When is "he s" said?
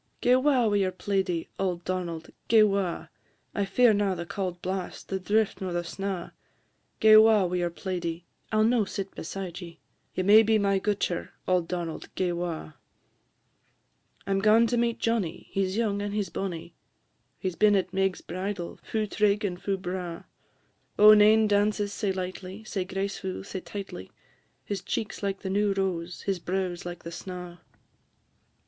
15.51-15.77, 16.15-16.29, 17.37-17.55